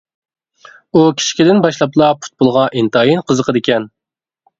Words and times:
ئۇ 0.93 1.01
كىچىكىدىن 1.19 1.61
باشلاپلا 1.65 2.07
پۇتبولغا 2.21 2.63
ئىنتايىن 2.81 3.21
قىزىقىدىكەن. 3.29 3.87